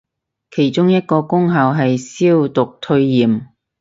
[0.49, 3.49] 其中一個功效係消毒退炎